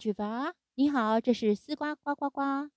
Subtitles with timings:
[0.00, 0.54] 叔，我们举发。
[0.76, 2.70] 你好，这是丝瓜呱呱呱。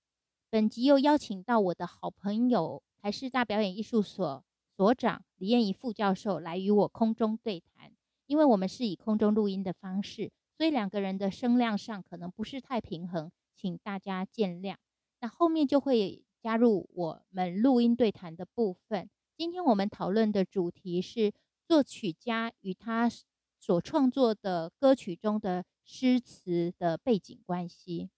[0.50, 4.44] 本集又邀请到我的好朋友台师大表演艺术所
[4.76, 7.90] 所长李燕怡副教授来与我空中对谈。
[8.26, 14.76] 因为我们是以空中录音的方式，所以两个人的声量上可能不是太平衡，请大家见谅。
[15.20, 19.08] 那后面就会加入我们录音对谈的部分。
[19.36, 21.32] 今天我们讨论的主题是
[21.66, 23.10] 作曲家与他
[23.58, 25.64] 所创作的歌曲中的。
[25.86, 28.08] 诗词的背景关系。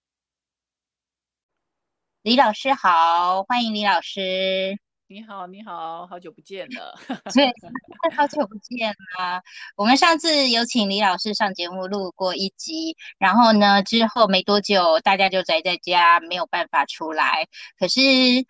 [2.21, 4.79] 李老师好，欢迎李老师。
[5.09, 6.97] 你好，你好，好久不见了。
[7.33, 7.53] 对，
[8.15, 9.41] 好久不见了。
[9.75, 17.47] 我们上次有请李老师上节目录过一集，然后呢，之后没多久大家就宅在家，没有办法出来。
[17.79, 18.01] 可是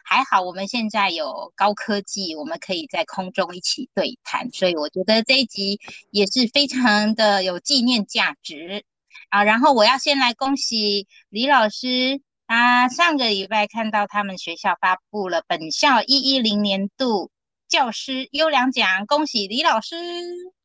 [0.04, 8.84] 还好，我们现在有高科技，我们可以在空中一起对谈，所以我觉得这一集也是非常的有纪念价值。
[9.30, 17.32] 啊，然后我要先来恭喜李老师，他上个礼拜看到他们学校发布了本校一一零年度
[17.68, 19.96] 教师优良奖，恭喜李老师！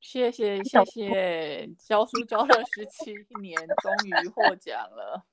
[0.01, 5.25] 谢谢谢谢，教书教了十七年，终于获奖了。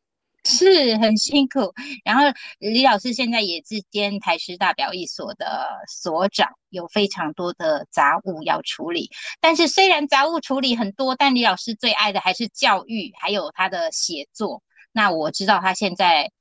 [0.46, 1.74] 是很辛苦，
[2.04, 2.24] 然后
[2.60, 9.10] 李老师现在也是兼台师大表艺所的所长，有非常多的杂物要处理。
[9.42, 14.62] 但是虽然杂物处理很多，但李老师最爱的还是教育，还有他的写作。
[14.92, 16.32] 那我知道他现在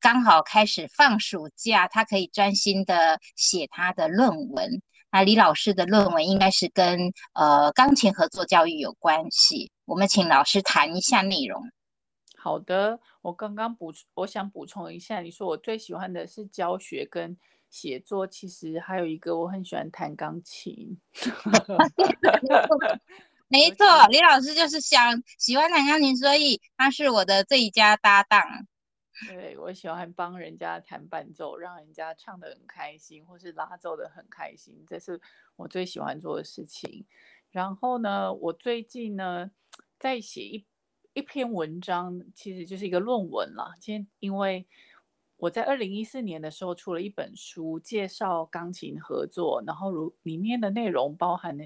[0.00, 4.82] 刚好开始放暑假，他可以专心的写他的论文。
[5.10, 11.62] 那李老师的论文应该是跟呃钢琴合作教育有关系，我们请老师谈一下内容。
[12.42, 17.38] 好的，我刚刚补，我想补充一下，你说我最喜欢的是教学跟
[17.70, 20.98] 写作，其实还有一个我很喜欢弹钢琴。
[23.46, 28.42] 没错， 李老师就是想喜欢弹钢琴，所以他是我的最佳搭档。
[29.28, 35.20] 对我喜欢帮人家弹伴奏，让人家唱得很开心，或是拉奏的很开心，这是
[35.54, 37.06] 我最喜欢做的事情。
[37.52, 39.52] 然后呢，我最近呢
[40.00, 40.66] 在写一。
[41.14, 43.74] 一篇文章其实就是一个论文啦。
[43.78, 44.66] 今天因为
[45.36, 51.58] 我在二零一四年的时候出了一本书，介绍钢琴合作，然后如里面的内容包含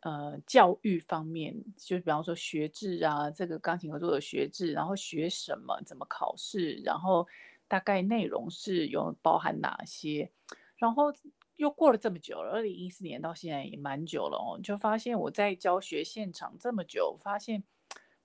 [0.00, 7.26] 呃教育方面，就比方说学制啊，这个钢琴合作的学制，然后学什么，怎么考试，然后
[7.68, 10.30] 大概内容是有包含哪些，
[10.76, 11.12] 然后
[11.56, 17.62] 又过了这么久了，二零一四年到现在也蛮久了哦，就发现我在教学现场这么久，发现。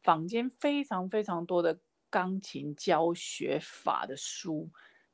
[0.05, 1.79] 坊间非常非常多的
[2.11, 4.69] 钢琴教学法的书，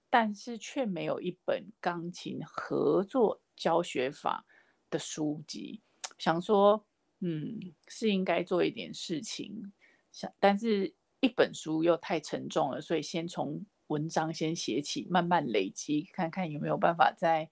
[0.10, 4.46] 但是却没有一本钢琴合作教学法
[4.90, 5.82] 的书籍。
[6.18, 6.86] 想说，
[7.22, 7.58] 嗯，
[7.88, 9.72] 是应该做一点事情，
[10.12, 17.50] 想，但是一本书又太沉重了，所以先从文章先写起，慢慢累积，看看有没有办法在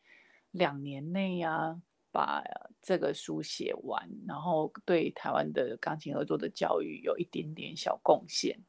[0.52, 1.82] 两年内呀。
[2.20, 2.44] 把
[2.82, 8.60] 这个书写完，然后对台湾的钢琴合作的教育有一点点小贡献。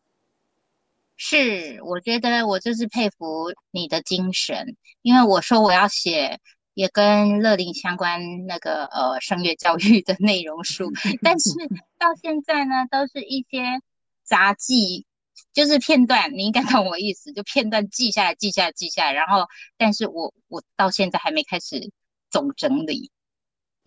[1.16, 6.38] 是，我觉得我就是佩服你的精神，因为我说我要写
[6.74, 11.50] 也跟乐林相关那个呃声乐教育的内容书，但是
[11.98, 13.80] 到现在呢，都是一些
[14.22, 15.06] 杂记，
[15.52, 21.90] 就是片段，你应该懂我意思，就片段记下来，记下来，记下来，然后，但是我我到现在还没开始
[22.30, 23.10] 总整理。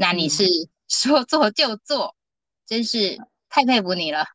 [0.03, 0.44] 那你是
[0.90, 2.14] 说做就做，
[2.66, 4.25] 真是太佩服你了。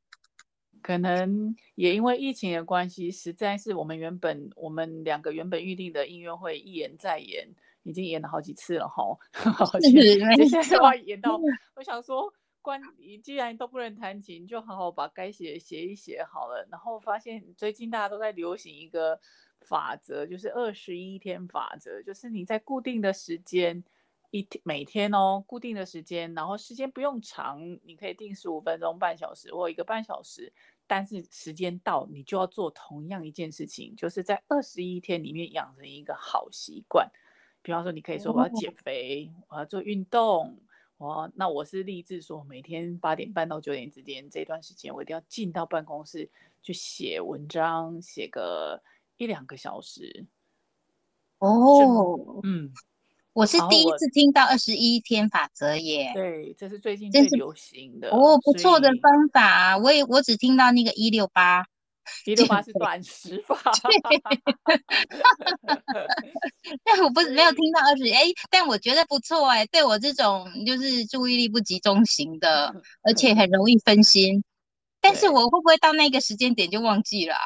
[0.80, 7.46] 可能也因为疫情的关系，实在是我们原本我们两个原本预定的音乐会一延再延，
[7.82, 9.04] 已经延了好几次了哈。
[9.82, 9.90] 是，
[10.36, 11.38] 接下来要延到，
[11.76, 12.32] 我想说，
[12.62, 16.66] 关你既然都不能弹琴，就好好把该写写一写好了。
[16.70, 19.20] 然后发现最近大家都在流行一个
[19.60, 23.84] 法则，就是二十一天法则，就是你在固定的时间。
[24.30, 30.52] 一天每天哦，固定的时间，然后时间不用长，你可以定十五分钟、半小时或一个半小时，
[30.86, 37.10] 但是时间到，你就要做同样一件事情，就是在二十一天里面养成一个好习惯。
[37.62, 40.58] 比方说，你可以说我要减肥，我要做运动，
[40.98, 46.28] 我那我是立志说，每天八点半到九点之间这段时间，我一定要进到办公室
[46.62, 48.82] 去写文章，写个
[49.16, 50.26] 一两个小时。
[51.38, 52.72] 哦，嗯。
[53.38, 59.78] 我是第一次听到二十一天法则耶，对，这是最近最流行的哦，不错的方法。
[59.78, 61.64] 我也我只听到那个一六八，
[62.26, 63.62] 一六八是短时法，
[66.82, 72.74] 但我不 没有听到二十哎，但我觉得不错哎，对我这种就是注意力不集中型的，
[73.04, 74.42] 而且很容易分心。
[75.00, 77.36] 但是我会不会到那个时间点就忘记了？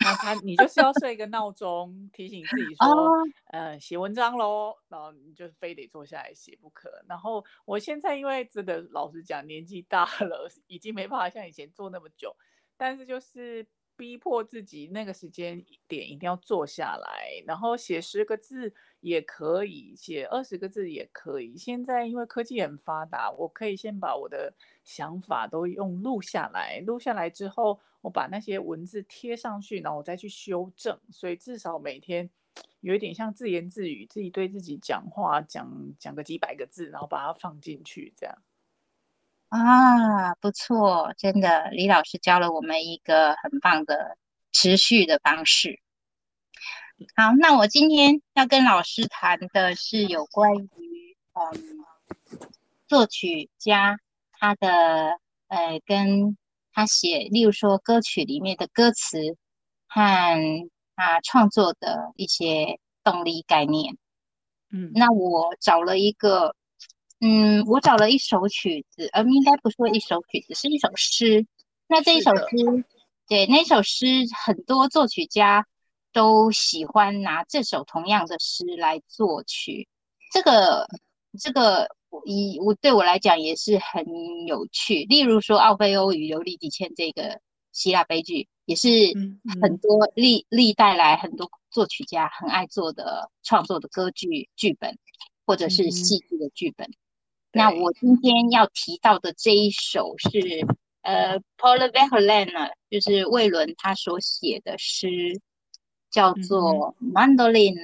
[0.00, 3.12] 那他你就是要设一个闹钟提醒自己说，
[3.46, 6.90] 呃，写文章喽，然后你就非得坐下来写不可。
[7.08, 12.36] 然后我现在因为真的老实讲年纪大了，已经没办法像以前做那么久，
[12.76, 13.66] 但是就是
[13.96, 18.74] 逼迫自己那个时间点一定要坐下来，然后写十个字
[19.08, 21.56] 也可以，写二十个字也可以。
[21.56, 24.52] 现在因为科技很发达，我可以先把我的
[24.84, 27.78] 想法都用录下来，录下来之后。
[28.02, 32.30] 我把那些文字贴上去，然后我再去修正，所以至少每天
[32.78, 35.68] 有一点像自言自语，自己对自己讲话，讲
[35.98, 38.38] 讲个几百个字，然后把它放进去，这样。
[39.48, 44.16] 啊，不错，真的，李老师教了我们一个很棒的
[44.52, 45.80] 持续的方式。
[47.14, 51.84] 好，那我今天要跟老师谈的是有关于嗯
[52.86, 53.98] 作曲家
[54.32, 56.36] 他的呃跟。
[56.78, 59.38] 他写，例如说歌曲里面的歌词
[59.86, 63.96] 和他创作的一些动力概念。
[64.70, 66.54] 嗯，那我找了一个，
[67.18, 71.46] 嗯，我找了一首曲子，呃，应该不说一首曲子，是一首诗。
[71.86, 72.84] 那这一首诗，
[73.26, 74.06] 对，那首诗
[74.44, 75.66] 很多作曲家
[76.16, 79.86] 都喜欢拿这首同样的诗来作曲。
[80.32, 80.88] 这个，
[81.38, 81.94] 这个。
[82.24, 84.06] 以我对我来讲也是很
[84.46, 85.04] 有趣。
[85.04, 87.40] 例如说《奥菲欧与尤利迪茜》这个
[87.72, 88.88] 希腊悲剧，也是
[89.60, 94.96] 很多历历代来很多作曲家很爱做的创作的歌剧剧本，
[95.44, 96.88] 或者是戏剧的剧本。
[97.52, 100.66] 那我今天要提到的这一首是
[101.02, 105.38] 呃，Paul Verlaine，就是魏伦他所写的诗，
[106.16, 107.74] 叫做《Mandolin》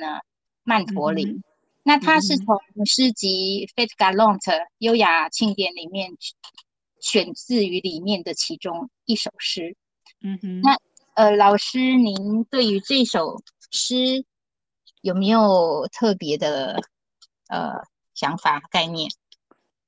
[0.64, 1.42] 曼陀林。
[1.82, 4.40] 那它是从诗集《f a t e Galant》
[4.78, 6.16] 优雅庆典里面
[6.98, 9.76] 选自于里面的其中一首诗。
[10.22, 10.62] 嗯哼。
[10.62, 10.78] 那
[11.12, 14.24] 呃，老师，您对于这首诗
[15.02, 16.80] 有没有特别的
[17.48, 17.82] 呃
[18.14, 19.10] 想法概念？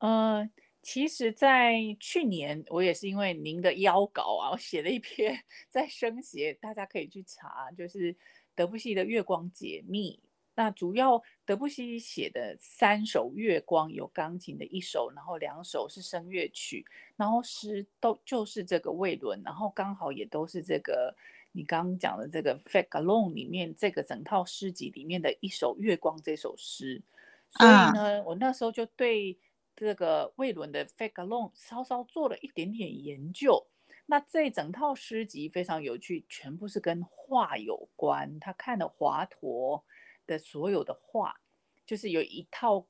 [0.00, 0.46] 呃，
[0.84, 8.14] 其实，在去年我也是因为您的邀稿啊，我写了一篇在生写，大家可以去查，就是
[8.54, 10.20] 德布西的《月光解密》。
[10.56, 16.84] 那主要德布西写的三首月光有钢琴的一首，然后两首是声乐曲，
[17.16, 21.12] 然后诗都就是这个魏伦，然后刚好也都是这个
[21.50, 27.02] 你刚刚讲的这个《f a g a l o n e 里面这个整套诗集里面的一首月光这首诗，
[27.50, 29.36] 所以呢，我那时候就对
[29.76, 33.66] 这个魏伦的《f a g a l o n e 稍稍做了一点点研究。
[34.06, 39.82] 那这整套诗集非常有趣，全部是跟画有关，他看了华佗。
[40.26, 41.38] 的所有的画，
[41.84, 42.86] 就是有一套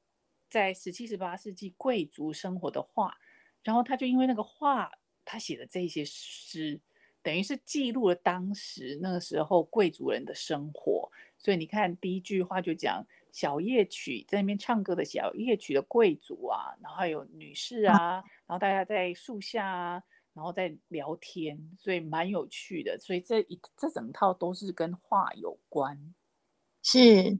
[0.48, 3.12] 在十七、十八世纪贵族生活的画，
[3.64, 4.88] 然后他就因为那个画，
[5.24, 6.80] 他写的这些诗，
[7.24, 11.10] 等于是记录了当时那个时候贵族人的生活。
[11.36, 13.04] 所以你看，第一句话就讲
[13.34, 20.00] 小夜曲，在那边唱歌的小夜曲的贵族啊，然后还有女士啊，然后大家在树下啊，
[20.34, 22.96] 然后在聊天，所以蛮有趣的。
[23.00, 26.14] 所以这一这整套都是跟画有关。
[26.80, 27.36] 是，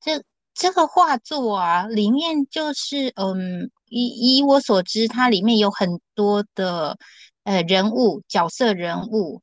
[0.00, 0.20] 这
[0.52, 6.98] 这个画作啊，里面就是，嗯，以以我所知，它里面有很多的
[7.44, 9.40] 呃人物角色人物，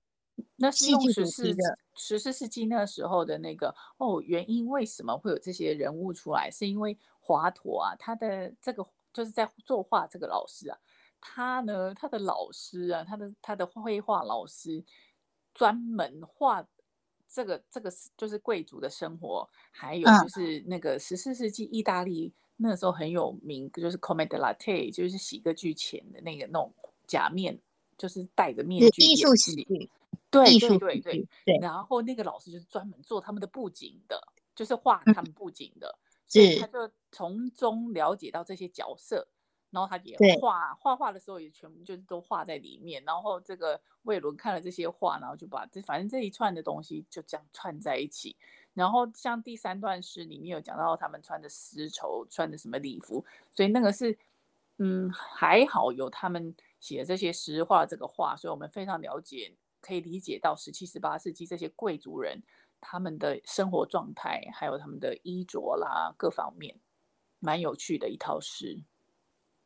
[0.58, 1.56] 那是用十四
[1.98, 6.50] 十四世纪那时候的那个哦，原因为什么会有这些人物出来？
[6.50, 10.78] 是因为华佗啊，他的这个就是在作画这个老师啊，
[11.20, 14.86] 他呢，他的老师啊，他的他的绘画老师
[15.54, 16.66] 专门画。
[17.30, 26.74] 这个这个是就是贵族的生活，还有就是那个十四世纪意大利那时候很有名，就是 Commedia dell'arte，就是喜歌剧前的那个那种
[27.06, 27.60] 假面，
[27.98, 29.90] 就是戴着面具艺术喜剧，
[30.30, 31.58] 对对对对对。
[31.60, 34.22] 然后那个老师就是专门做他们的布景的，
[34.56, 39.28] 就是画他们布景的，所以他就从中了解到这些角色。
[39.70, 48.34] 然后他也画画画的时候也全部就是都画在里面，然后这个魏伦看了这些画，然后就把这反正这一串的东西就这样串在一起。
[48.74, 54.18] 然后像第三段诗里面有讲到他们穿的丝绸，穿的什么礼服，所以那个是
[54.78, 62.44] 嗯还好有他们写的这些诗画这个画，所以我们非常了解，可以理解到十七十八世纪这些贵族人
[62.80, 66.80] 他们的生活状态，还有他们的衣着啦各方面，
[67.40, 68.84] 蛮有趣的一套诗。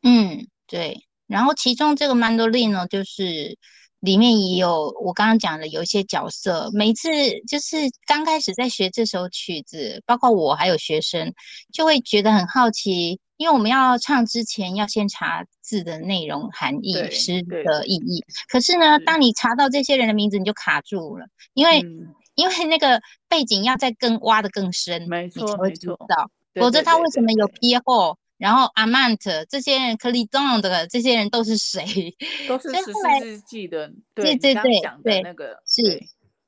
[0.03, 1.05] 嗯，对。
[1.27, 3.57] 然后其中这个曼多林呢，就是
[3.99, 6.69] 里面也有我刚刚讲的有一些角色。
[6.73, 7.09] 每次
[7.47, 11.33] 就是刚开始在学这首曲子，包括我还有学生，
[11.71, 18.23] 就会觉得很好奇，因为我们要唱之前要先查字的内容含义、对诗的意义。
[18.47, 26.31] 可是呢，是当你查到这些人的名字，你就卡住了，因为、嗯因为那个背景要再更挖的更深，没你才会知错没错道。
[26.55, 32.15] 否则他为什么有 Pierre 然后 Amant 这些人 c l i d o n 的这些人都是谁？
[32.47, 36.07] 都是十四世纪的，对对对对那个是对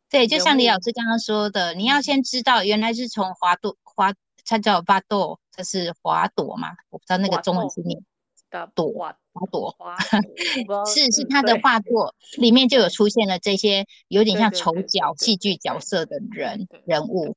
[0.09, 4.13] 对，就像李老物师刚刚说的，你要嗯先知道原来是从华朵华，
[4.45, 6.69] 它叫巴朵，这是花朵嘛？
[6.89, 8.03] 我不知道那个中文字念
[8.49, 9.97] 大朵花华朵，花
[10.67, 17.35] 朵，是是嗯他的对画作里面就有出现了这些有点像丑角、对戏剧角色的人人物。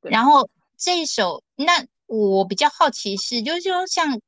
[0.00, 4.20] 然后这一首，那我比较好奇是，就是说像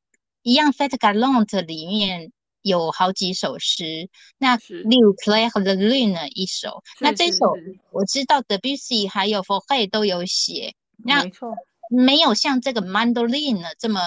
[0.42, 5.14] 一样《Fête Galante》里面有好几首诗，那是例如
[5.50, 7.54] 《和 the Lune》的一首，那是是这首
[7.92, 11.54] 我知道 Debussy 还有 f o r e 都有写，那没错，
[11.90, 14.00] 没有像这个 Mandolin 呢这么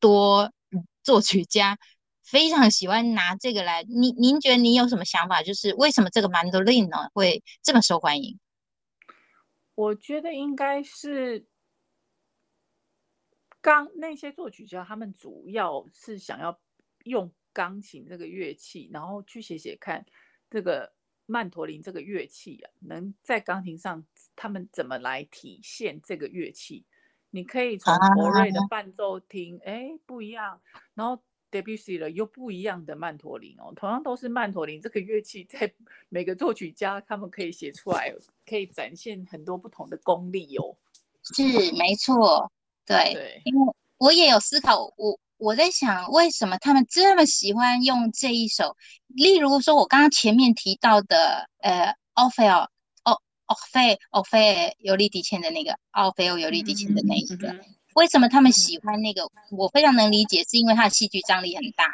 [0.00, 0.52] 多
[1.02, 1.78] 作曲家
[2.22, 3.82] 非常喜欢拿这个来。
[3.84, 5.42] 您您觉得您有什么想法？
[5.42, 8.38] 就是为什么这个 Mandolin 呢会这么受欢迎？
[9.74, 11.46] 我觉得应该是
[13.60, 16.58] 钢那些作曲家，他们主要是想要
[17.04, 20.04] 用钢琴这个乐器，然后去写写看
[20.50, 20.92] 这个
[21.26, 24.04] 曼陀林这个乐器啊，能在钢琴上
[24.34, 26.84] 他们怎么来体现这个乐器。
[27.30, 28.60] 你可以从佛瑞的。
[28.70, 30.60] 伴奏听，哎，不一样，
[30.94, 35.72] 然后 Debussy 的又不一样的曼陀林哦，同样都是曼陀林这个乐器，在
[36.10, 38.14] 每个作曲家他们可以写出来，
[38.46, 40.76] 可以展现很多不同的功力哦。
[41.34, 41.42] 是
[41.72, 42.50] 没错，
[42.86, 48.76] 对，对，因为我也有思考，我我在想为什么他们这么喜欢用这一首，
[49.08, 52.68] 例如说我刚刚前面提到的，呃，奥菲尔，
[53.48, 57.60] 奥奥菲奥菲尤利迪茜的那个奥菲欧尤利迪茜的那一个，嗯
[57.94, 59.28] 为什么他们喜欢那个？
[59.50, 61.86] 我非常能理解，是因为他的戏剧张力很大，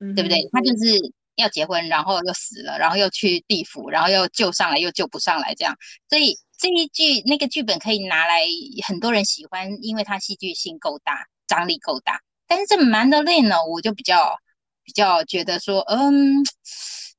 [0.00, 0.48] 哼对不对？
[0.50, 5.76] 他就是要结婚，然后又死了，然后又去地府，然后又救上来，又救不上来，这样。
[6.08, 8.40] 所以这一剧那个剧本可以拿来
[8.86, 12.22] 很多人喜欢，因为它戏剧性够大，张力够大。
[12.46, 14.38] 但是这 Mandolin 呢，我就比较
[14.82, 16.42] 比较觉得说，嗯，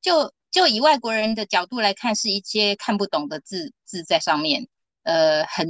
[0.02, 4.66] 就就以外国人的角度来看，是一些看不懂的字字在上面，
[5.04, 5.68] 呃，很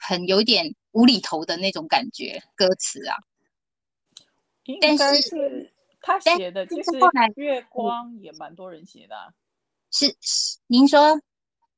[0.00, 3.16] 很有点无厘头的那种感觉，歌词啊。
[4.64, 6.90] 应但该是是他但写的，是其实
[7.36, 9.32] 月光也蛮多人写的、啊，
[9.92, 11.20] 是是，您说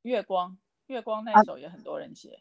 [0.00, 2.40] 月光月光那首也很多人写，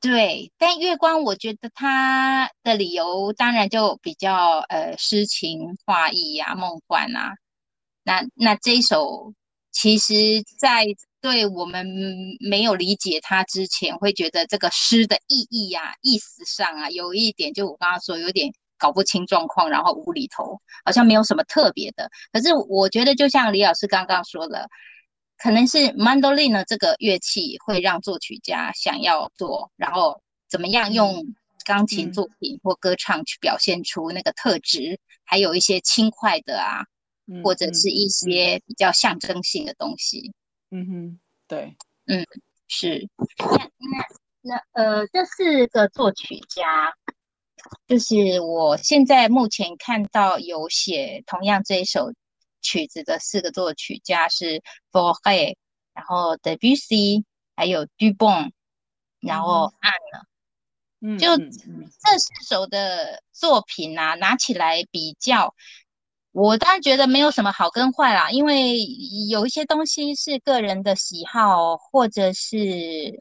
[0.00, 7.34] 对，但月光，我觉得他的理由当然就比较呃诗情画意呀、梦幻啊。
[8.04, 9.34] 那那这一首，
[9.72, 10.14] 其实，
[10.58, 10.84] 在
[11.20, 11.86] 对我们
[12.40, 22.10] 没有理解它之前，会觉得这个诗的意义呀、意思上啊，有一点就我刚刚说，有点搞不清状况，然后无厘头，好像没有什么特别的。
[22.32, 24.68] 可是我觉得，就像李老师刚刚说的，
[25.36, 31.24] 可能是 mandolin 呢这个乐器会让作曲家想要做，然后怎么样用
[31.64, 36.84] 钢琴嗯作品或歌唱去表现出那个特质，还有一些轻快的啊，
[37.30, 40.32] 嗯或者是嗯一些比较象征性的东西。
[40.70, 42.26] 嗯哼，对，嗯
[42.68, 43.08] 是，
[43.38, 44.04] 那那
[44.42, 46.92] 那呃，这四个作曲家，
[47.86, 52.12] 就是我现在目前看到有写同样这一首
[52.60, 55.56] 曲子的四个作曲家是 f o r e
[55.92, 57.24] 然后 Debussy，
[57.56, 58.52] 还有 Dubon，
[59.20, 59.92] 然后按
[61.00, 61.90] 嗯，就嗯嗯。
[62.02, 65.54] 这四首的作品啊，拿起来比较，
[66.32, 68.78] 我当然觉得没有什么好跟坏啦，因为
[69.28, 72.56] 有一些东西是个人的喜好，或者是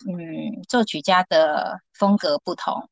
[0.08, 2.88] 嗯作曲家的风格不同。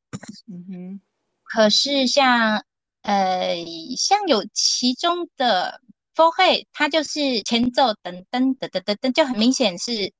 [0.47, 1.01] 嗯哼，
[1.43, 2.63] 可是像
[3.03, 3.55] 呃
[3.95, 5.79] 像有其中的
[6.15, 10.11] f o r e 它就是前奏噔噔噔噔噔噔，就很明显是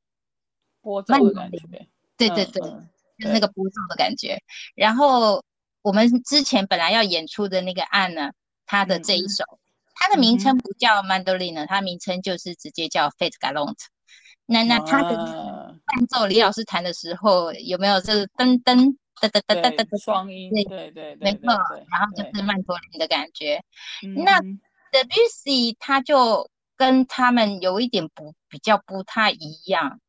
[0.82, 1.88] 波奏的感觉，
[2.18, 2.62] 对对对。
[2.70, 2.89] 嗯嗯
[3.20, 4.39] 就是那个波奏的感觉。
[4.75, 5.44] 然后
[5.82, 8.30] 我们之前本来要演出的那个案呢，
[8.68, 9.44] 它的这一嗯首，
[10.00, 13.86] 它的名嗯称不叫 Mandolin 呢，它名称就是直接叫 f a t e Galante。
[14.46, 20.04] 那那它的啊伴奏，李老师弹的时候有没有这个噔噔噔噔噔噔噔？
[20.04, 21.48] 双音，对对对对没错
[21.89, 23.62] 然后就是曼陀林的感觉。
[24.24, 24.60] 那嗯
[24.92, 30.00] Debussy 他就跟他们有一点不比较不太一样，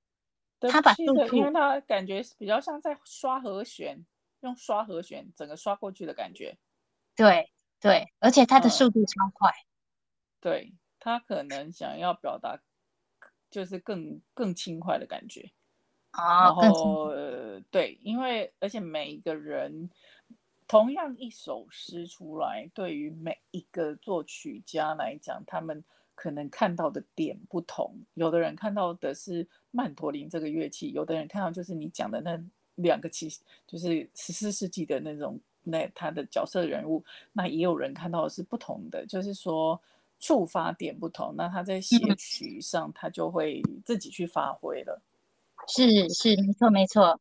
[0.60, 4.04] 对他把因为它感觉是比较像在刷和弦，
[4.42, 6.56] 用刷和弦整个刷过去的感觉。
[7.16, 9.52] 对对，而且他的嗯速度超快。
[10.40, 12.58] 对他可能想要表达
[13.50, 15.50] 就是更更轻快的感觉。
[16.10, 19.90] 啊然后、呃、对，因为而且每一个人
[20.66, 27.94] 同样一首诗出来，对于每一个作曲家来讲，他们可能看到的点不同。
[28.14, 32.42] 有的人看到的是曼陀林这个乐器，有的人看到就是你讲的那
[32.76, 33.28] 两个其
[33.66, 37.04] 就是十四世纪的那种那他的角色人物。
[37.32, 39.80] 那也有人看到的是不同的，就是说
[40.18, 45.00] 触发点不同，那他在写曲上他就会自己去发挥了。
[45.66, 47.20] 是是，没错没错。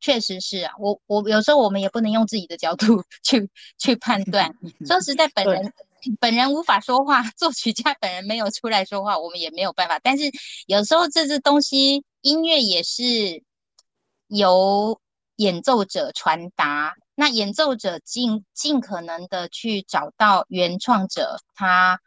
[0.00, 4.54] 确实是啊，我我有时候我们也不能用自己的角度 去去判断。
[4.86, 5.72] 说实在，本人
[6.20, 9.98] 本人无法说话，作曲家本人没有出来说话，我们也没有办法。
[9.98, 10.30] 但是
[10.66, 13.42] 有时候这些东西，音乐也是
[14.28, 15.00] 由
[15.34, 22.00] 演奏者传达，那演奏者尽尽可能的去找到原创者他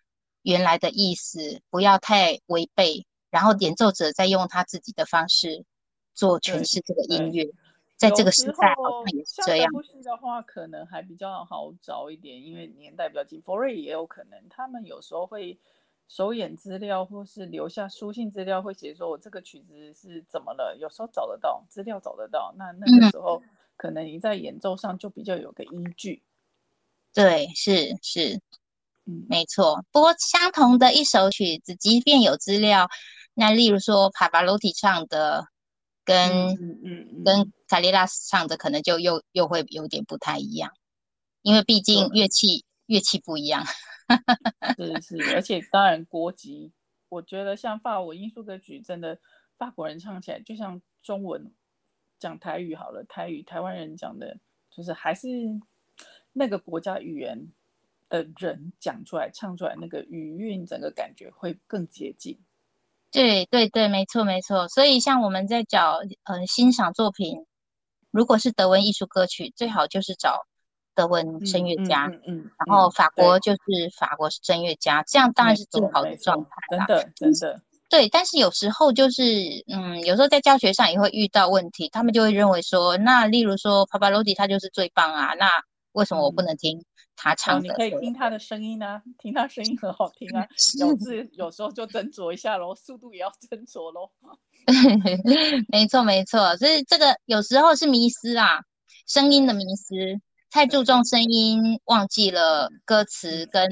[0.44, 5.66] 原来的意思，不要太违背，然后演奏者再用他自己的方式
[6.14, 7.50] 做诠释这个音乐。
[7.96, 9.72] 在这个时代，好像也是这样。
[10.04, 13.40] 的话，可能还比较好找一点，因为年代比较近。
[13.40, 15.56] 佛瑞也有可能，他们有时候会
[16.08, 20.76] 手演资料，或是留下书信资料，会写说我这个曲子是怎么了。
[20.80, 23.40] 有时候找得到资料，找得到，那那个时候
[23.78, 26.24] 可能你在演奏上就比较有个依据。
[27.14, 28.42] 对，是是，
[29.12, 29.84] 嗯，没错。
[29.92, 32.88] 不过相同的一首曲子，即便有资料，
[33.34, 35.48] 那例如说帕巴罗蒂唱的。
[36.04, 40.74] 跟嗯嗯跟卡利拉斯唱的可能就又又会有点不太一样，
[41.44, 43.64] 因为毕竟乐器乐器不一样。
[44.76, 46.74] 是是，而且当然国籍，
[47.08, 49.20] 我觉得像法文艺术歌曲，真的
[49.60, 51.54] 法国人唱起来就像中文
[52.18, 54.40] 讲台语好了，台语台湾人讲的，
[54.72, 55.28] 就是还是
[56.34, 57.48] 那个国家语言
[58.12, 62.38] 的人讲出来唱出来那个语韵，整个感觉会更接近。
[63.10, 64.68] 对对对，没错没错。
[64.68, 67.46] 所以像我们在找呃欣赏作品，
[68.12, 70.46] 如果是德文艺术歌曲，最好就是找
[70.94, 73.60] 德文声乐家，嗯嗯，然后法国就是
[73.98, 76.86] 法国声乐家，这样当然是最好的状态啦。
[76.86, 77.62] 真的真的。
[77.90, 79.24] 对，但是有时候就是
[79.68, 85.50] 嗯，有时候在教学上也会遇到问题，他们就会认为说，那例如说帕帕罗蒂他就是最棒啊，那
[85.92, 86.86] 为什么我不能听？
[87.24, 90.42] 他唱，你可以听他的声音啊，听他声音很好听啊，
[90.82, 94.10] 咬字有时候就斟酌一下喽，速度也要斟酌喽。
[95.70, 98.64] 没错没错，所以这个有时候是迷失啦，
[99.06, 103.70] 声音的迷失，太注重声音，忘记了歌词跟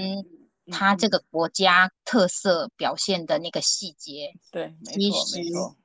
[0.72, 4.32] 他这个国家特色表现的那个细节。
[4.52, 5.76] 对，没错没错，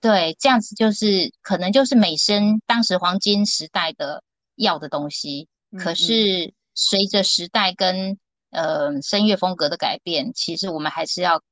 [0.00, 4.24] 对，这样子就是可能就是美声当时黄金时代的
[4.56, 5.46] 要的东西，
[5.78, 6.52] 可是。
[6.74, 8.18] 随着时代跟
[8.50, 11.42] 呃声乐风格的改变，其实我们还是要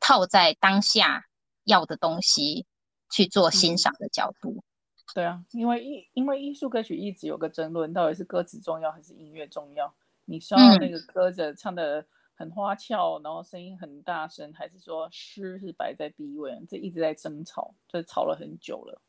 [0.00, 1.24] 套在当下
[1.64, 2.66] 要的东西
[3.10, 4.62] 去做欣赏的角度。
[5.14, 9.94] 对啊，因为艺因为艺术歌曲一直有个争论，到底是歌词重要还是音乐重要？
[10.26, 16.52] 你需要那个歌者唱的很花俏，然后声音很大声，还是说诗是摆在第一位？
[16.68, 19.00] 这一直在争吵，这吵了很久了。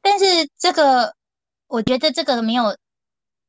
[0.00, 0.24] 但是
[0.58, 1.14] 这个，
[1.68, 2.76] 我觉得这个没有。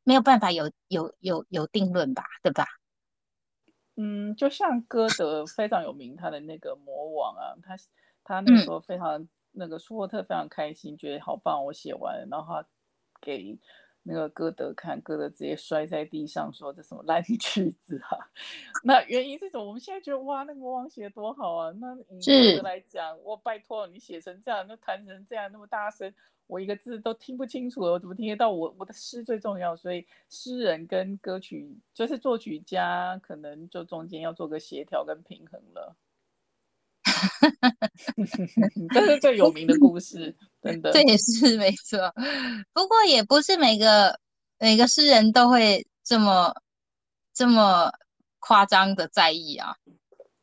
[0.03, 2.65] 没有办法有有有有定论吧，对吧？
[3.95, 7.75] 嗯，就像歌德非常有名，他的那个魔王啊，他
[8.23, 12.67] 他那时候非常那个舒伯特非常开心，觉得好棒，我写完，然后他
[13.21, 13.57] 给
[14.03, 18.19] 那个歌德看，歌德直接摔在地上，说这什么烂曲子啊！
[18.83, 19.65] 那原因是什么？
[19.65, 21.71] 我们现在觉得哇，那魔王写的多好啊！
[21.79, 26.13] 那以歌德来讲，我拜托你写成这样，那弹成这样，那么大声。
[26.47, 28.51] 我一个字都听不清楚了，我怎么听得到？
[28.51, 35.95] 我我的诗最重要，所以诗人跟歌曲就是作曲家，可能就中间要做个协调跟平衡了。
[38.93, 40.91] 这是最有名的故事，真的。
[40.91, 41.99] 这也是没错，
[42.73, 44.19] 不过也不是每个
[44.57, 46.53] 每个诗人都会这么
[47.33, 47.91] 这么
[48.39, 49.75] 夸张的在意啊。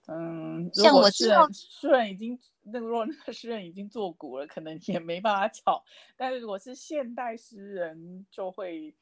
[0.07, 2.39] 嗯，像我知道诗人已经。
[2.73, 5.83] 那个若那个诗人已经作古了，可能也没办法吵。
[6.15, 8.95] 但是如果是现代诗人，就会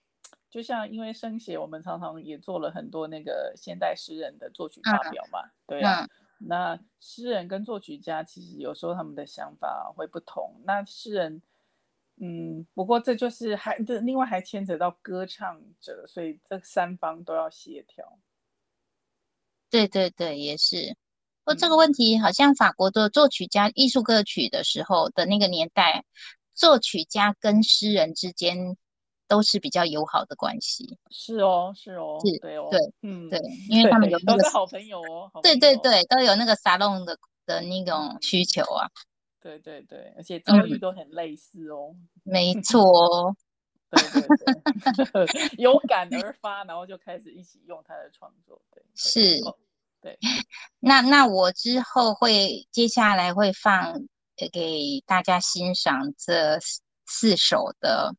[0.48, 6.08] 就像因为生写，我们常常也做了很多那个现代诗人的作曲发表嘛，对啊。
[6.38, 10.60] 那诗人跟作曲家其实有时候他们的想法会不同。
[10.64, 11.42] 那诗人，
[12.16, 18.18] 嗯，不过这就是还这另外还牵扯到歌唱者，所以这三方都要协调。
[19.68, 20.96] 对对对，也是。
[21.56, 26.04] 这个问题好像法国的作曲家艺术歌曲的时候的那个年代，
[26.54, 28.76] 作曲家跟诗人之间
[29.28, 30.98] 都是比较友好的关系。
[31.10, 33.38] 是哦，是哦，是，对哦，对，嗯，对，
[33.68, 38.88] 因为他们有那个好朋友哦，对对对，都有那个沙龙的的那种需求啊。
[39.40, 41.94] 对对对，而且遭遇都很类似哦。
[42.24, 43.36] 没 错哦。
[43.90, 44.22] 对
[44.92, 48.60] 对对，有感而发，然后就开始一起用他的创作。
[48.74, 49.40] 对，是，
[50.02, 50.18] 对。
[50.78, 54.02] 那那我之后会接下来会放
[54.52, 56.58] 给大家欣赏这
[57.06, 58.14] 四首的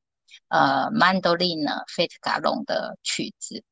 [0.50, 3.64] 呃曼多利呢费特卡隆的曲子。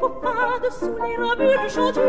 [0.00, 2.04] pompade sous les robes chanteuses.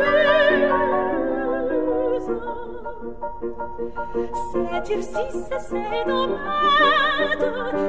[4.51, 7.45] C'est Tircis et c'est Domade,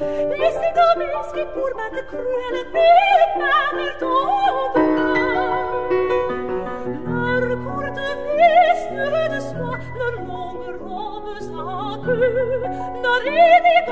[0.00, 3.62] Et c'est Gomes qui pour ma de cruelle vie m'a
[3.98, 4.78] tendre.
[7.06, 8.94] Leur courte vie,
[9.34, 12.62] de soie, leurs longues robes à queue,
[13.02, 13.24] leur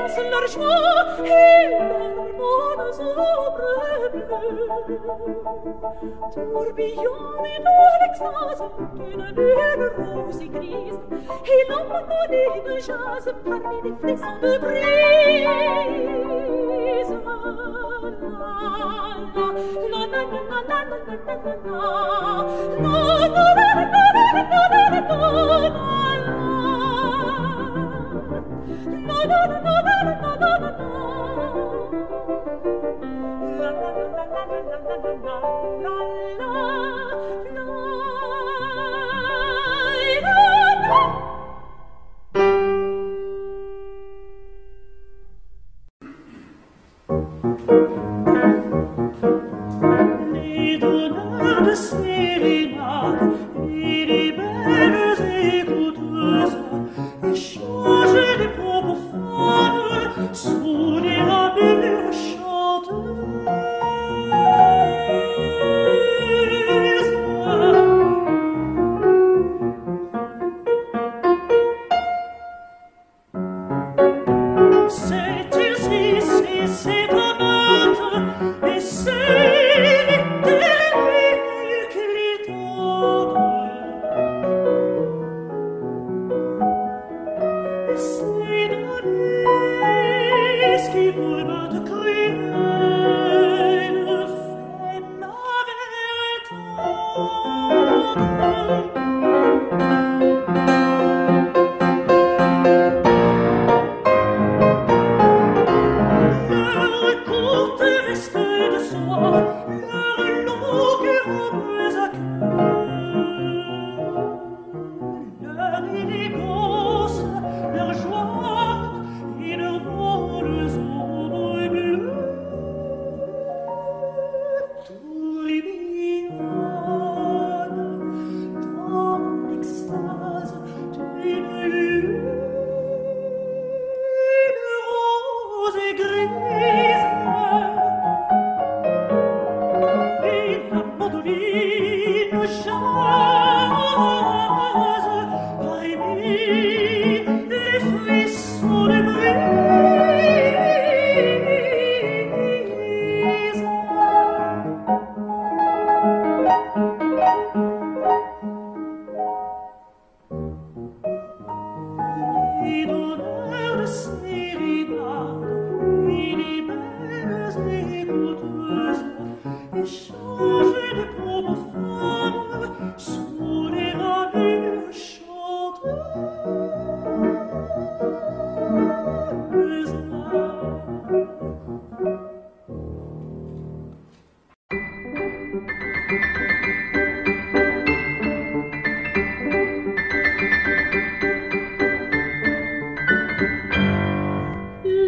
[0.07, 3.79] dans leur joie et leurs bonnes obres
[6.33, 8.63] tourbillonne dans l'extase
[8.95, 10.99] d'une lune rose et grise
[11.45, 15.49] et l'emmenée jase parmi les frissons de brise
[19.89, 21.75] la la la la la la la la la la
[28.99, 29.58] la la la
[34.47, 35.35] la la la la la
[35.83, 36.08] la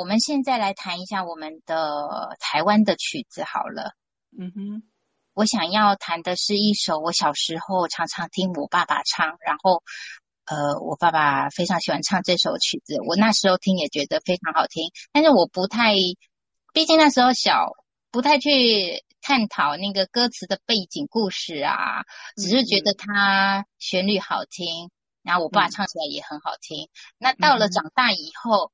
[0.00, 3.92] 我们现在来谈一下我们的台湾的曲子好了。
[4.32, 4.82] 嗯哼，
[5.34, 9.82] 我想要弹的是一首我小时候常常听我爸爸唱，然后
[10.46, 15.92] 呃，我爸爸非常喜欢唱这首曲子，我那时候听也觉得非常好听，但是我不太，
[16.72, 17.68] 毕竟那时候小，
[18.10, 22.04] 不太去探讨那个歌词的背景故事啊，
[22.36, 24.90] 只是觉得它旋律好听，
[25.22, 26.88] 然后我爸嗯唱起来也很好听。
[27.18, 28.72] 那到了长大以后，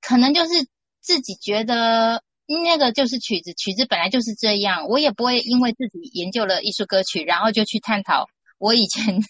[0.00, 0.48] 可能就是
[1.00, 8.26] 自己觉得那个就是曲子，曲子本来就是这样，我也不会因为自己研究了艺术歌曲，然后就去探讨
[8.58, 9.20] 我以前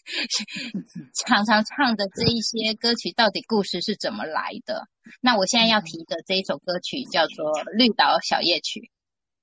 [1.26, 4.88] 常常唱的这一些歌曲到底故事是怎么来的。
[5.20, 8.90] 那我现在要提的这一首歌曲叫做《绿岛小夜曲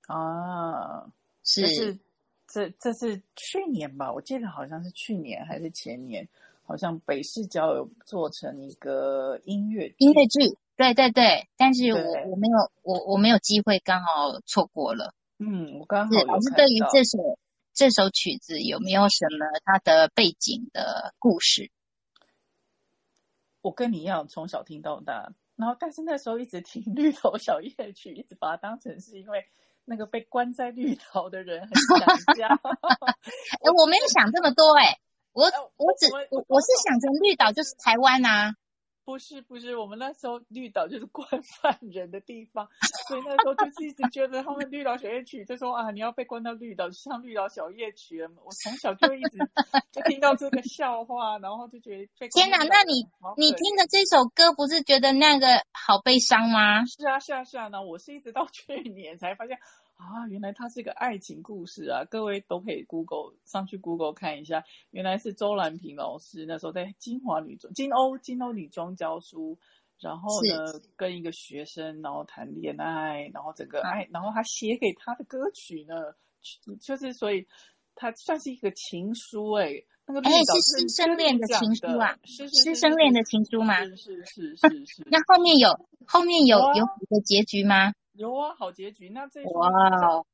[0.06, 1.04] 啊，》，
[1.44, 1.98] 是
[2.46, 4.12] 这这这是去年吧？
[4.12, 6.26] 我记得好像是去年还是前年，
[6.64, 10.56] 好像北市交有做成一个音乐音乐剧。
[10.76, 15.14] 对对对，但是我我没有我我没有机会，刚好错过了。
[15.38, 17.38] 嗯，我刚好是老师对于这首
[17.72, 21.70] 这首曲子有没有什么它的背景的故事？
[23.62, 29.44] 我跟你一样，从小听到大，然后但是那时候一直听 绿岛小夜曲，一直把它当成是因为
[29.84, 32.48] 那个被关在绿岛的人很想家。
[32.54, 34.98] 哎，我没有想这么多哎、
[35.32, 38.54] 我呃我只我我我是想着绿岛就是台湾啊，
[39.06, 42.68] 不是不是，我们那时候绿岛就是关犯人的地方，
[43.08, 48.28] 所以那时候就是一直觉得他们绿岛小夜曲就说啊，你要被关到绿岛，就像绿岛小夜曲了。
[48.44, 49.38] 我从小就一直
[49.92, 56.84] 就听到这个笑话，然后就觉得被天哪哪，那你你听的这首歌不是觉得那个好悲伤吗？
[56.84, 57.68] 是啊，是啊，是啊。
[57.68, 59.56] 呢，我是一直到 去年才发现
[59.96, 62.04] 啊，原来它是一个爱情故事啊！
[62.04, 69.58] 各位都可以 Google 上去 Google 看一下，原来是周兰平老师那时候在金华女中、金欧金欧女中教书，
[69.98, 75.94] 然后呢跟一个学生然后谈恋爱，然后整个爱，然后他写给他的歌曲呢，
[76.80, 77.46] 就是所以
[77.94, 79.72] 他算是一个情书哎、
[80.06, 83.82] 那个哎是师生恋的情书啊是师生恋的情书吗？
[83.84, 85.08] 是是是是是。
[85.10, 85.70] 那后面有
[86.06, 87.94] 后面有有啊有好的结局吗？
[88.16, 89.08] 有啊，好结局。
[89.08, 89.68] 那这哇
[90.06, 90.26] 哦，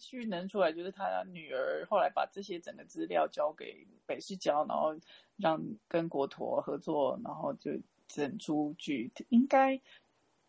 [0.00, 4.94] 去能出来，就是他女儿后来把这些整个资料交给北市交，然后
[5.36, 7.70] 让跟国陀合作，然后就
[8.08, 9.10] 整出剧。
[9.30, 9.80] 应该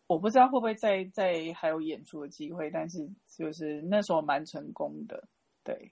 [0.08, 5.28] 我不知道会不会再再还有演出的机会，但是就是那时候蛮成功的，
[5.64, 5.92] 对。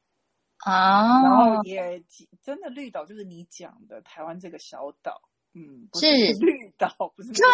[0.60, 2.02] 啊然哦后，也
[2.42, 5.22] 真的绿岛就是你讲的台湾这个小岛，
[5.56, 6.08] 嗯，不是
[6.40, 7.46] 绿岛，不是对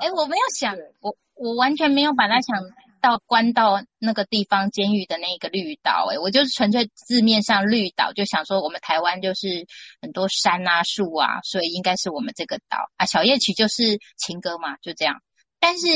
[0.00, 2.56] 哎，我没有想，我我完全没有把它想
[3.00, 9.64] 到关到那个地方监狱的那个绿岛，哎，我就是纯粹字面上绿岛，就想说我们台湾就是
[10.02, 12.78] 很多山啊树啊，所以应该是我们这个岛。
[12.96, 13.06] 啊。
[13.06, 15.22] 小夜曲就是情歌嘛，就这样。
[15.60, 15.86] 但是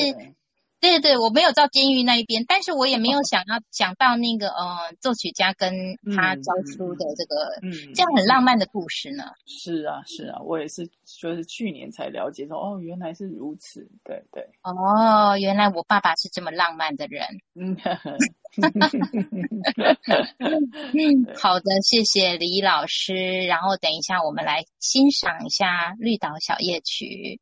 [0.80, 5.72] 对对对，我没有到监狱那一边，但是我也没有想要想到那个呃，作曲家跟
[6.16, 9.24] 他教书的这个，嗯，这样很浪漫的故事呢。
[9.46, 17.26] 是啊，是啊，我也是，就是去年才了解说，哦，原来是如此，对对，哦，原来我爸爸是这么浪漫的人。
[17.54, 17.76] 嗯，
[20.38, 23.46] 嗯，好的，谢谢李老师。
[23.46, 27.38] 然后等一下，我们来欣赏一下《绿岛小夜曲》。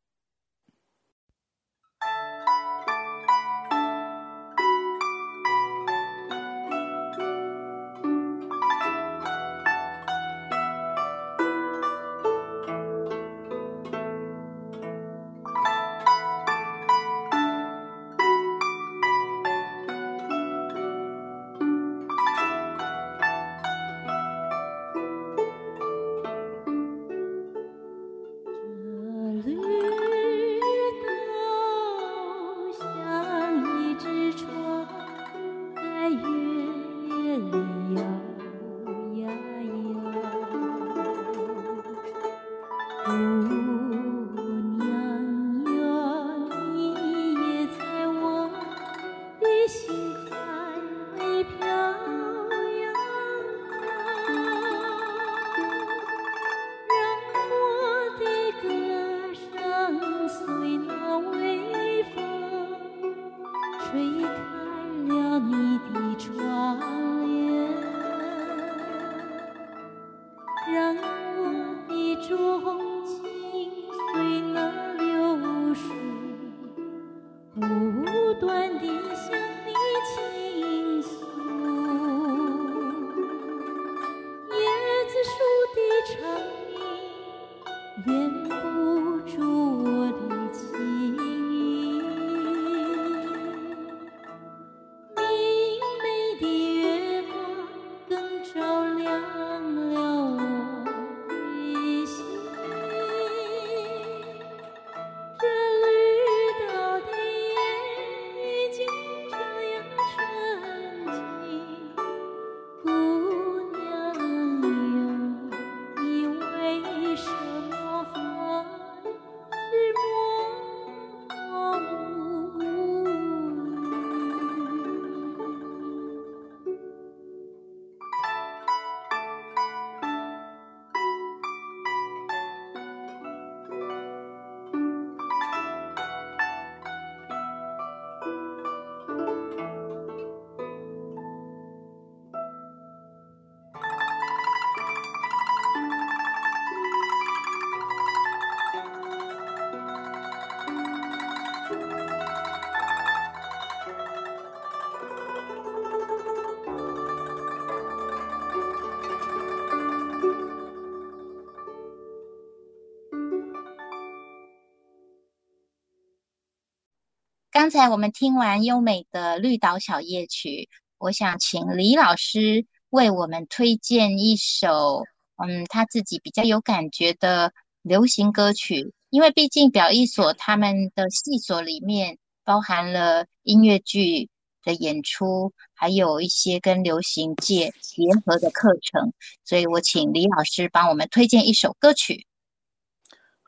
[167.59, 175.03] 刚才我们听完优美的《绿岛小夜曲》，我想请李老师为我们推荐一首，
[175.35, 177.51] 嗯，他自己比较有感觉的
[177.81, 178.93] 流行歌曲。
[179.09, 184.29] 因为毕竟表艺所他们的系所里面包含了音乐剧
[184.63, 189.11] 的演出，还有一些跟流行界结合的课程，
[189.43, 192.25] 所以我请李老师帮我们推荐一首歌曲。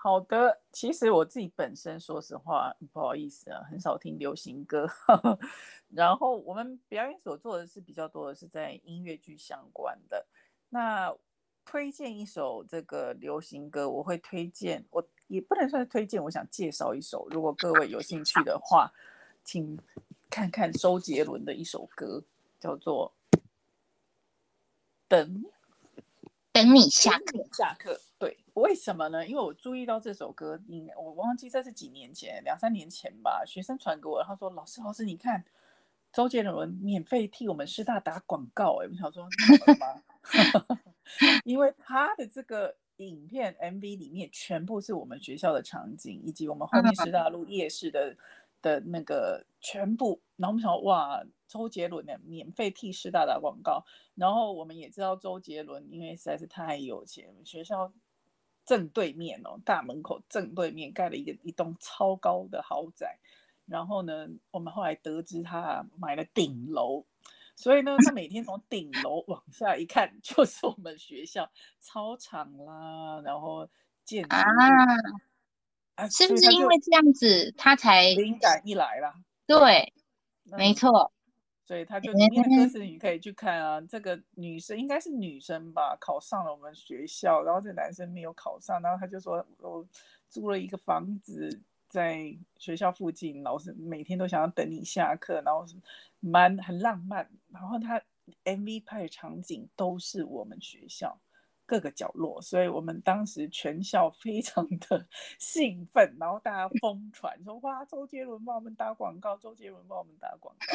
[0.03, 4.89] 好的，其实我自己本身说实话，不好意思啊，很少听流行歌。
[5.93, 10.25] 然后我们表演所做的是比较多的是在音乐剧相关的。
[10.69, 11.15] 那
[11.63, 18.91] 推荐一首这个流行歌，我会推荐，我也不能算是推荐，我想介绍一首，如果各位有兴趣的话，
[19.43, 19.77] 请
[20.31, 22.23] 看看周杰伦的一首歌，
[22.59, 23.13] 叫做
[25.07, 25.45] 《等
[26.53, 27.37] 等你下课。
[27.39, 27.99] 课，下课。
[28.19, 29.25] 对，为什么呢？
[29.25, 35.43] 因为我注意到这首歌，应该我忘记这是几年前，两三年前吧，学生传给我，他说：“老师，老师，你看
[36.11, 39.27] 周杰伦免费替我们师大打广告。”哎，我想说，
[39.57, 40.79] 怎么了吗？
[41.45, 48.15] 因为他的这个影片 MV 里面全部是我们学校的场景，以及我们后面师大路夜市的
[48.61, 50.21] 的那个全部。
[50.35, 53.85] 然后我们想，哇，周杰伦的，免费替师大打广告。
[54.15, 57.93] 然后我们也知道周杰伦，因为实在是太有钱，学校
[58.65, 63.19] 正对面哦，大门口正对面盖了一个一栋超高的豪宅。
[63.67, 67.05] 然后呢，我们后来得知他买了顶楼，
[67.55, 71.49] 所以呢，他每天从顶楼往下一看，就是我们学校
[71.79, 73.69] 操场啦，然后
[74.03, 74.43] 建筑啊
[75.95, 79.13] 啊，是不是因为这样子，他才灵感一来啦？
[79.59, 79.93] 对，
[80.43, 81.11] 没嗯错，
[81.65, 89.85] 所以他就里面的歌词你可以去看啊，这个女生应该是女生吧，考上了我们学校，然后这男生没有考上，然后他就说我
[90.29, 95.75] 租了一个房子在学校附近，老师每天都想要等你下课，然后是
[96.19, 98.01] 蛮很浪漫，然后他
[98.43, 101.19] MV 拍的场景都是我们学校。
[101.71, 105.07] 各个角落，所以我们当时全校非常的
[105.39, 110.65] 兴奋，然后大家疯传说哇，周杰伦帮我们打广告，周杰伦帮我们打广告。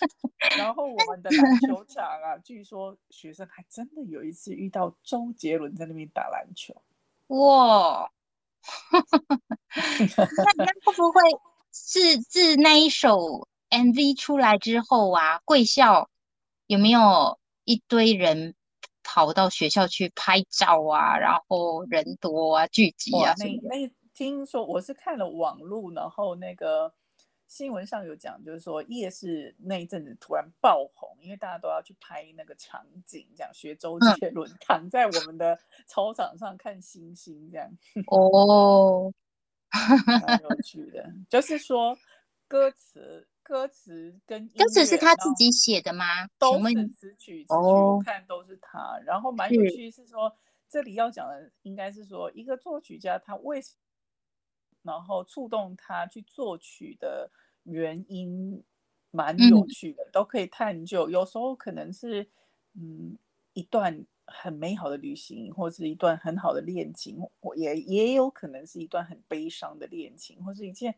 [0.56, 6.74] 然后我们的篮球场啊，据说学生还真的有一次遇到周杰伦在那边打篮球。
[7.28, 8.10] 哇，
[8.90, 11.20] 那那会不会
[11.70, 16.08] 是自那一首 MV 出来之后啊，贵校
[16.66, 18.54] 有没有一堆人
[19.16, 23.32] 跑到学校去拍照啊，然后人多啊，聚集啊？
[23.38, 26.92] 那那听说我是看了网络，然后那个
[27.46, 37.66] 新闻上有讲，就是说夜市那一阵子突然爆红，因为大家都要去拍那个场景，这样学周嗯杰伦 躺在我们的操场上看星星，这样
[38.08, 39.10] 哦，
[40.26, 41.10] 蛮有趣的。
[41.30, 41.96] 就是说
[42.46, 46.26] 歌词歌词跟歌词是他自己写的吗？
[46.36, 48.98] 都是词曲，词曲看都是他。
[49.06, 50.36] 然后蛮有趣是说，
[50.68, 53.70] 这里要讲的应该是说，一个作曲家他为什
[54.82, 57.30] 然后触动他去作曲的
[57.62, 58.64] 原因，
[59.12, 61.08] 蛮有嗯趣的，都可以探究。
[61.08, 62.28] 有时候可能是
[62.74, 63.16] 嗯
[63.52, 70.96] 一段很美好的旅行，或是一段很好的恋情，或也也有可能是一段很悲伤的恋情，或是一件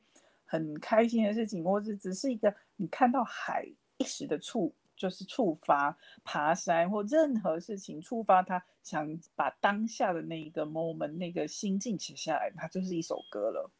[0.50, 3.68] 很开心的事情，或是只是一个你看到海
[3.98, 5.94] 一时的触，就是触发
[6.24, 13.70] 爬山或任何事情触发他想把当下的那一个 moment 那个心境写下来，它就是一首歌了。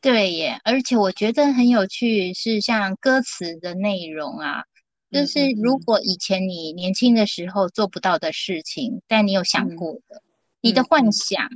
[0.00, 4.62] 对耶，而且我觉得很有趣，是像歌词的内容啊，
[5.10, 10.22] 就嗯是如果以前你年轻的时候做不到的事情，但你有想嗯过的，
[10.60, 11.12] 你的嗯幻嗯。
[11.12, 11.48] 想，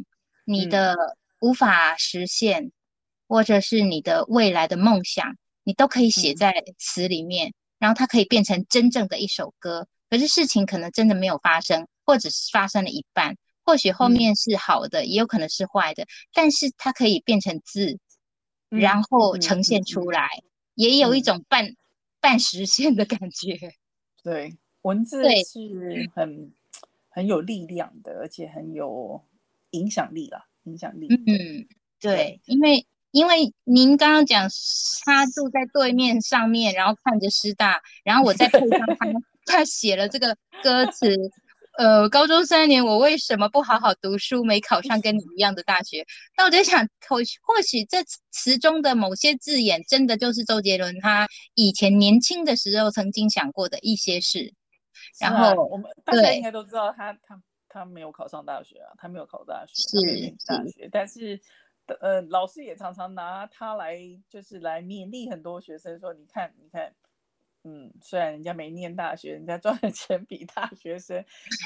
[0.45, 0.71] 你嗯。
[0.71, 0.97] 的
[1.41, 2.73] 无法实现，
[3.31, 9.87] 或者是你的未来的梦想，你都可以写嗯在词里面，然后它可以变成真正的一首歌。
[10.11, 16.05] 可是事情可能真的没有发生，或者是发生了一半，或许后嗯面是好的，也有可能是坏的，
[16.35, 17.99] 但是它可以变成字。
[18.73, 20.29] 嗯然后嗯呈现出来，
[20.75, 21.75] 也有一嗯种半
[22.21, 23.59] 半实现的感觉。
[24.23, 26.53] 对，文字是很
[27.09, 29.25] 很有力量的，而且很有
[29.71, 31.17] 影响力啦，影响力的。
[31.17, 31.67] 嗯，
[32.01, 34.49] 对，因为因为您刚刚讲
[35.05, 39.07] 他住在对面上面，然后看着师大，然后我再配上他
[39.47, 41.17] 他写了这个歌词。
[41.79, 46.05] 呃，高中三年，我为什么不好好读书，没考上跟你一样的大学？
[46.37, 54.53] 那我在想，或许或许这词中的某些字眼，真的就是周杰伦他以前年轻的时候曾经想过的一些事。
[55.19, 61.41] 然后我们大家对应该都知道他他他没有考上大学啊，他没有考大学，是大是学，但是
[62.01, 66.95] 呃，老师也常常拿他来就是来勉励很多学生说，你看你看。
[67.63, 71.23] 嗯，虽然人家没念大学，人家赚的钱比大学生、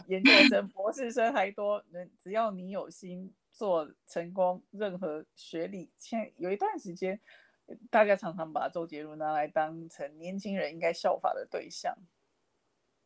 [0.09, 1.81] 研究生、博士生还多。
[1.93, 7.21] 能只要你有心做成功，任何学历，现有一段时间，
[7.91, 11.97] 大家常常把周杰伦拿来当成年轻人应该效法的对象。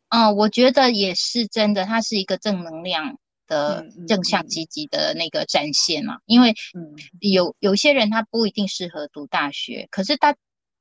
[0.09, 6.21] 嗯，我觉得也是真的，他是一个正能量的正向嗯积极的那个展现嘛。
[6.27, 10.37] 因为嗯有有些人他不一定适合读大学，可是他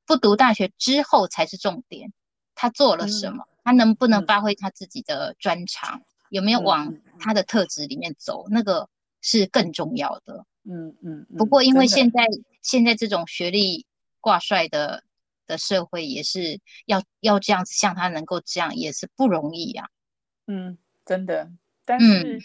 [0.06, 2.14] 不读大学之后才是重点，
[2.54, 8.88] 他做了什嗯么，他能不能嗯发挥他自己的专长，有没有嗯往嗯他的特质里面走，那个
[9.22, 10.46] 是更重要的。
[10.64, 11.26] 嗯嗯。
[11.38, 12.26] 不过因为现在
[12.62, 13.86] 现在这种学历
[14.22, 15.04] 挂帅的
[15.46, 19.90] 的社会，也是要要这样子，像他能够这样，也是不容易呀、
[20.48, 21.50] 嗯，真的，
[21.88, 22.40] 但嗯是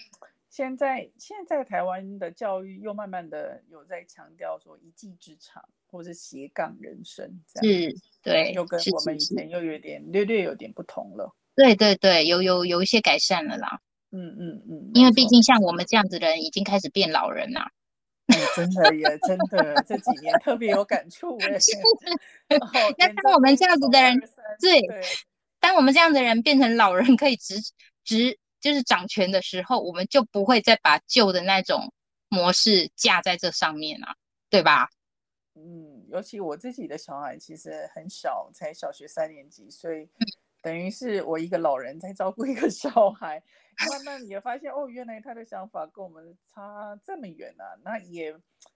[0.49, 11.34] 现在、现在台湾的教育又慢慢的有在强调说一技之长或是斜杠人生这样，是，对又，跟我们以前又有点略略有点不同了。
[11.57, 13.80] 对对对，有有有一些改善了啦。
[14.11, 17.70] 嗯嗯嗯，因为毕竟像我们这样子的人，已经开始变老人啦。
[18.26, 21.49] 哎真的也真的这几年特别有感触 哎。
[22.61, 24.20] 哦那当我们这样子的人
[24.61, 25.01] 对对，
[25.61, 27.57] 当我们这样的人变成老人，可以执
[28.05, 31.92] 执就是掌权的时候，我们就不会再把旧的那种
[32.28, 34.14] 模式架在这上面了，
[34.48, 34.88] 对吧？
[35.54, 40.08] 嗯，尤其我自己的小孩其实很小，才小学三年级，所以
[40.62, 43.42] 等于是我一个老人在照顾一个小孩，
[43.90, 48.34] 慢慢也发现哦，原来他的想法跟我们差这么远啊，那也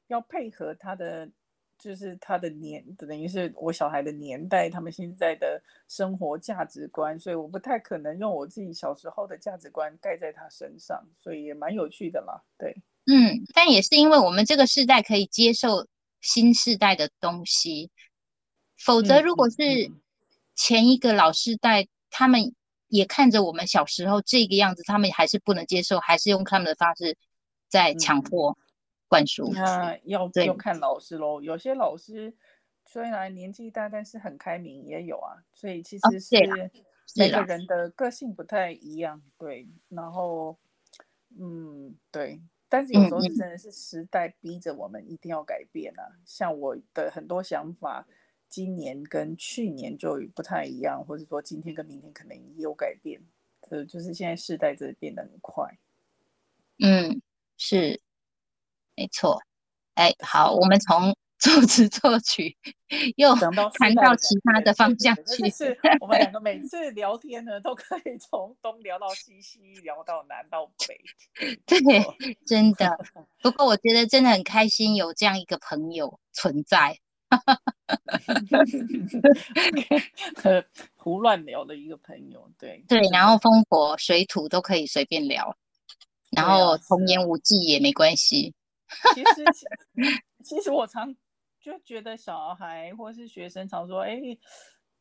[0.09, 1.30] 要配合他的
[1.79, 12.43] 就是他的年，等于是我小孩的年代，他们现在的生活价值观，所以我不太可能用我自己小时候的价值观盖在他身上，所以也蛮有趣的啦。
[12.59, 12.74] 对，
[13.07, 15.87] 嗯，但也是因为我们这个世代可以接受
[16.20, 17.91] 新世代的东西，
[18.79, 20.01] 否则嗯如果嗯是嗯
[20.55, 22.55] 前一个老世代，他们
[22.89, 27.16] 也看着我们小时候这个样子，他们还是不能接受，还是用他们的方式
[27.68, 28.59] 在强嗯迫
[29.09, 29.52] 灌输。
[29.52, 31.40] 那要对要看老师喽。
[31.40, 32.34] 有些老师
[32.84, 35.42] 虽然年纪大，但是很开明，也有啊。
[35.52, 36.36] 所以其哦实是
[37.16, 39.68] 每个人的个性不太一样，对。
[39.88, 40.57] 然后，
[41.38, 42.40] 嗯，对。
[42.68, 46.02] 但是有时候真的是时代逼着我们一定要改变啊。
[46.24, 48.07] 像我的很多想法，
[48.48, 53.20] 今年跟去年就不太一样，或者说今天跟明天可能也有改变。
[53.70, 55.78] 呃，就是现在世代真的变得很快。
[56.78, 57.22] 嗯，
[57.57, 58.00] 是，
[58.97, 59.40] 没错。
[59.94, 62.57] 哎，好，我们从 作词作曲
[63.16, 65.51] 又谈到其他的方向去。
[65.51, 70.99] 是 我们两个每次聊天呢，都可以从东聊到西，西聊到南到北。
[71.66, 71.78] 对
[72.47, 72.90] 真的，
[73.42, 76.99] 不过我觉得真的很开心有这样一个朋友存在。
[80.94, 85.55] 胡乱聊的一个朋友，对对，然后风火水土都可以随便聊，
[86.30, 88.55] 然后童言无忌也没关系。
[89.14, 89.66] 其实其
[90.45, 91.14] 其实我常
[91.61, 94.20] 就觉得小孩或是学生常说，哎，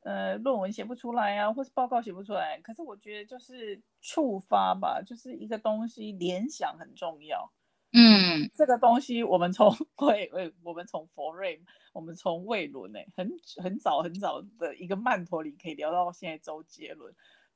[0.01, 2.59] 呃，论文写不出来啊，或是报告写不出来。
[2.61, 7.51] 可是我觉得就是触发吧，就是一个东西联想很重要。
[7.97, 11.61] 嗯这个东西我们从 魏魏，我们从佛瑞，
[11.93, 13.31] 我们从魏伦呢，很
[13.63, 17.15] 很早很早的一个曼陀里可以聊到现在周杰伦，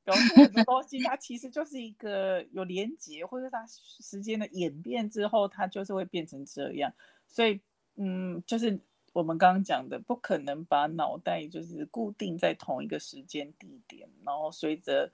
[0.09, 6.91] 表示很多东西它其实就是一个有连结，或者它时间的演变之后，它就是会变成这样。
[7.27, 7.61] 所以，
[7.95, 8.79] 嗯，就是
[9.13, 15.11] 我们刚刚讲的，不可能把脑袋就是固定在同一个时间地点，然后随着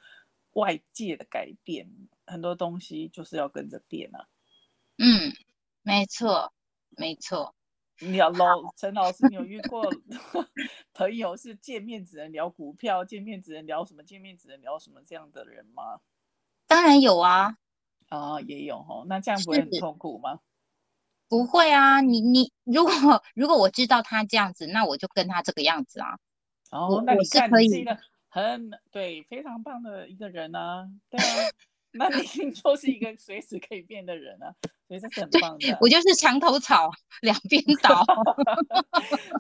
[0.54, 1.86] 外界的改变，
[2.26, 4.28] 很多东西就是要跟着变啊。
[4.98, 5.34] 嗯，
[5.82, 6.54] 没错
[6.92, 7.54] 没错。
[8.02, 9.90] 你要老陈老师，你有遇过
[10.94, 16.00] 朋友是见面只能聊股票，见面只能聊什么，见面只能聊什么这样的人吗？
[16.68, 17.58] 当然有啊，
[18.10, 20.40] 啊，也有哦，那这样不会很痛苦吗？
[21.28, 22.94] 不会啊，你你如果
[23.34, 26.18] 如果我知道他这样子，那我就跟他这个样子啊。
[26.72, 31.24] 哦那你看，是可以你是一个很对非常棒的一个人啊，对啊，
[31.98, 34.54] 那你就是一个随时可以变的人啊，
[34.88, 36.92] 所以这是很棒的啊、我就是墙头草，
[37.22, 38.04] 两边 倒。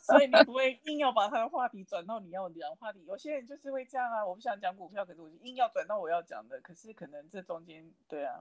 [0.04, 3.04] 所以你不会硬要把他的话题转到你要讲的话题。
[3.06, 8.40] 有些人就是会这样啊，我不想讲股票，可是我就硬要转到我要讲的，可是可能这中间对啊，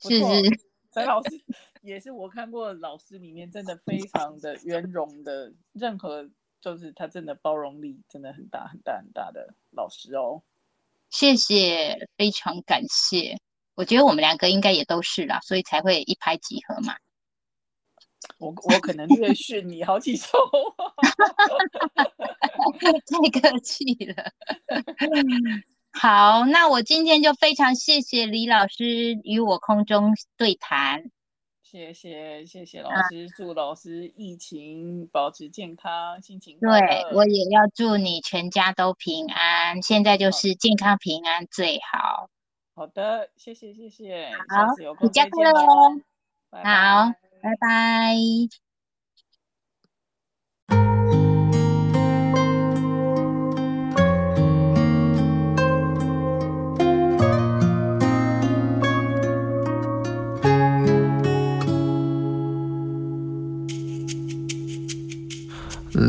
[0.00, 0.60] 不是错是
[0.92, 1.40] 陈老师
[1.82, 6.28] 也是我看过老师里面真的非常的圆融的，任何
[6.60, 10.42] 就是他真的包容力真的很大很大很大的老师哦。
[11.10, 13.36] 谢谢，非常感谢。
[13.74, 16.94] 我觉得我们两个应该也都是啦，所以才会一拍即合嘛。
[18.38, 20.26] 我我可能略逊你好几周，
[23.32, 24.30] 太客气了。
[25.92, 31.10] 好，那我今天就非常谢谢李老师与我空中对谈。
[31.70, 37.14] 谢谢谢谢老啊师，祝老师疫情保持健康，心情快对。
[37.14, 42.28] 我也要祝你全家都平安，现在就是健康平安最好。
[42.74, 46.02] 好的，谢谢谢谢，好下次有回家快乐哦，
[46.50, 46.64] 拜。
[46.64, 48.16] 好拜拜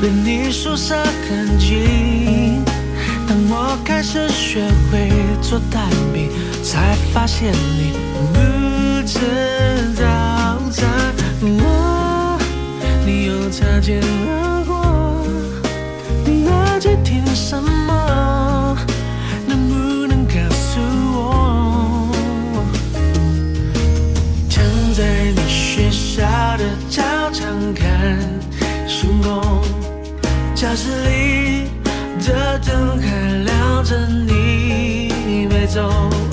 [0.00, 0.96] 离你宿舍
[1.28, 2.62] 很近。
[3.26, 6.28] 当我开始学会做蛋饼，
[6.62, 7.92] 才发现你
[8.32, 8.38] 不
[9.06, 9.18] 吃
[9.94, 10.02] 早
[10.70, 10.88] 餐。
[11.40, 12.38] 我，
[13.06, 15.26] 你又擦肩而过，
[16.24, 18.76] 你耳机听什么？
[19.46, 20.80] 能不能告诉
[21.12, 22.14] 我？
[24.50, 24.64] 躺
[24.94, 25.02] 在
[25.34, 26.22] 你学校
[26.56, 28.18] 的操场看
[28.86, 29.62] 星空，
[30.64, 31.68] 教室里
[32.26, 36.23] 的灯还亮着你没走。